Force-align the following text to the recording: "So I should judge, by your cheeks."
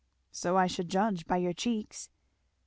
"So 0.31 0.57
I 0.57 0.65
should 0.65 0.89
judge, 0.89 1.27
by 1.27 1.37
your 1.37 1.53
cheeks." 1.53 2.09